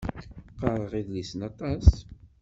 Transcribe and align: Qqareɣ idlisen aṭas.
Qqareɣ 0.53 0.91
idlisen 0.99 1.41
aṭas. 1.49 1.87